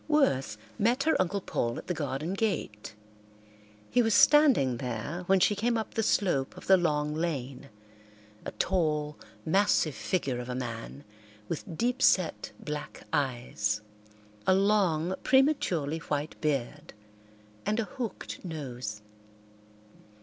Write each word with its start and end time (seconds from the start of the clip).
Worth 0.07 0.57
met 0.79 1.03
her 1.03 1.15
Uncle 1.21 1.41
Paul 1.41 1.77
at 1.77 1.85
the 1.85 1.93
garden 1.93 2.33
gate. 2.33 2.95
He 3.91 4.01
was 4.01 4.15
standing 4.15 4.77
there 4.77 5.21
when 5.27 5.39
she 5.39 5.55
came 5.55 5.77
up 5.77 5.93
the 5.93 6.01
slope 6.01 6.57
of 6.57 6.65
the 6.65 6.75
long 6.75 7.13
lane, 7.13 7.69
a 8.43 8.49
tall, 8.53 9.15
massive 9.45 9.93
figure 9.93 10.39
of 10.39 10.49
a 10.49 10.55
man, 10.55 11.03
with 11.47 11.77
deep 11.77 12.01
set 12.01 12.51
black 12.59 13.03
eyes, 13.13 13.81
a 14.47 14.55
long, 14.55 15.13
prematurely 15.21 15.99
white 15.99 16.35
beard, 16.41 16.93
and 17.63 17.79
a 17.79 17.83
hooked 17.83 18.43
nose. 18.43 19.03